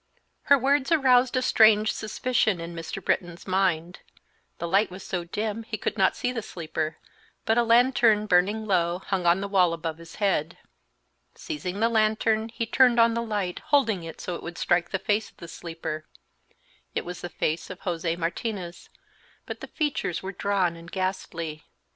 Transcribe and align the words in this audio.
Her 0.45 0.57
words 0.57 0.91
aroused 0.91 1.37
a 1.37 1.43
strange 1.43 1.91
suspicion 1.93 2.59
in 2.59 2.73
Mr. 2.75 3.05
Britton's 3.05 3.45
mind. 3.45 3.99
The 4.57 4.67
light 4.67 4.89
was 4.89 5.03
so 5.03 5.25
dim 5.25 5.61
he 5.61 5.77
could 5.77 5.95
not 5.95 6.15
see 6.15 6.31
the 6.31 6.41
sleeper, 6.41 6.97
but 7.45 7.59
a 7.59 7.63
lantern, 7.63 8.25
burning 8.25 8.65
low, 8.65 8.97
hung 8.97 9.27
on 9.27 9.41
the 9.41 9.47
wall 9.47 9.73
above 9.73 9.99
his 9.99 10.15
head. 10.15 10.57
Seizing 11.35 11.81
the 11.81 11.87
lantern, 11.87 12.49
he 12.49 12.65
turned 12.65 12.99
on 12.99 13.13
the 13.13 13.21
light, 13.21 13.59
holding 13.67 14.01
it 14.03 14.19
so 14.19 14.33
it 14.33 14.41
would 14.41 14.57
strike 14.57 14.89
the 14.89 14.97
face 14.97 15.29
of 15.29 15.37
the 15.37 15.47
sleeper. 15.47 16.07
It 16.95 17.05
was 17.05 17.21
the 17.21 17.29
face 17.29 17.69
of 17.69 17.81
José 17.81 18.17
Martinez, 18.17 18.89
but 19.45 19.59
the 19.59 19.67
features 19.67 20.23
were 20.23 20.31
drawn 20.31 20.75
and 20.75 20.91
ghastly. 20.91 21.63